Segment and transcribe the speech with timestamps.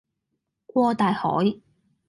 [0.65, 1.61] 過大海